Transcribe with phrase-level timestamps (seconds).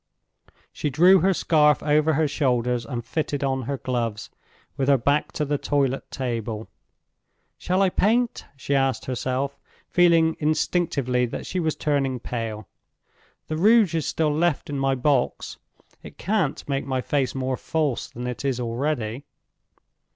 [0.73, 4.31] She drew her scarf over her shoulders and fitted on her gloves,
[4.75, 6.67] with her back to the toilet table.
[7.59, 9.59] "Shall I paint?" she asked herself,
[9.91, 12.67] feeling instinctively that she was turning pale.
[13.47, 15.57] "The rouge is still left in my box.
[16.01, 19.23] It can't make my face more false than it is already."